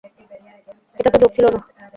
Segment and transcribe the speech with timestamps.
[0.99, 1.59] এটা তো জোক ছিল না।